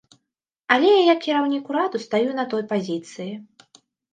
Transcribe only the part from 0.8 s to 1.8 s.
я як кіраўнік